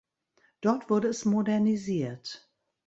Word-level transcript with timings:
Dort 0.61 0.89
wurde 0.89 1.09
es 1.09 1.25
modernisiert. 1.25 2.49